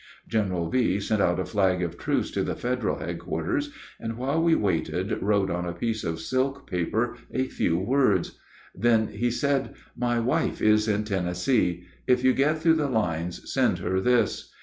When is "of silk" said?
6.03-6.65